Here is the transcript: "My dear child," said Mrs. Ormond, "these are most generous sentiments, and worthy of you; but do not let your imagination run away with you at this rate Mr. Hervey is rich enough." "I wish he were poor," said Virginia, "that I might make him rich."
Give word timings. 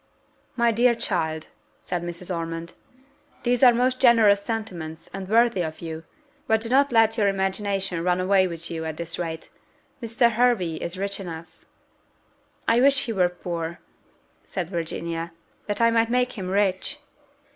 "My 0.55 0.71
dear 0.71 0.95
child," 0.95 1.49
said 1.79 2.01
Mrs. 2.01 2.35
Ormond, 2.35 2.73
"these 3.43 3.61
are 3.61 3.71
most 3.71 3.99
generous 4.01 4.41
sentiments, 4.41 5.07
and 5.13 5.29
worthy 5.29 5.61
of 5.61 5.79
you; 5.79 6.05
but 6.47 6.59
do 6.61 6.69
not 6.69 6.91
let 6.91 7.19
your 7.19 7.27
imagination 7.27 8.03
run 8.03 8.19
away 8.19 8.47
with 8.47 8.71
you 8.71 8.83
at 8.83 8.97
this 8.97 9.19
rate 9.19 9.49
Mr. 10.01 10.31
Hervey 10.31 10.77
is 10.77 10.97
rich 10.97 11.19
enough." 11.19 11.67
"I 12.67 12.81
wish 12.81 13.03
he 13.05 13.13
were 13.13 13.29
poor," 13.29 13.77
said 14.43 14.71
Virginia, 14.71 15.33
"that 15.67 15.81
I 15.81 15.91
might 15.91 16.09
make 16.09 16.31
him 16.31 16.49
rich." 16.49 16.97